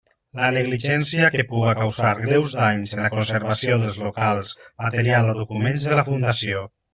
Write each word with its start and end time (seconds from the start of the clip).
La 0.37 0.45
negligència 0.53 1.27
que 1.35 1.43
puga 1.51 1.73
causar 1.79 2.13
greus 2.21 2.55
danys 2.61 2.95
en 2.95 3.03
la 3.03 3.11
conservació 3.17 3.77
dels 3.85 4.01
locals, 4.07 4.55
material 4.87 5.31
o 5.35 5.37
documents 5.43 5.87
de 5.91 6.01
la 6.01 6.09
Fundació. 6.11 6.67